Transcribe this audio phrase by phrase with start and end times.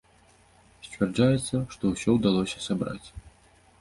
[0.87, 3.07] Сцвярджаецца, што ўсё ўдалося сабраць.